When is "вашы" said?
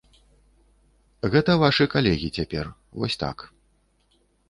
1.65-1.89